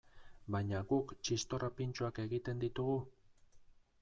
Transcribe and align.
Baina 0.53 0.79
guk 0.91 1.13
txistorra 1.27 1.69
pintxoak 1.81 2.19
egiten 2.25 2.65
ditugu? 2.65 2.97